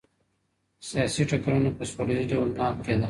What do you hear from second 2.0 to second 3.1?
یيز ډول نه حل کېدل.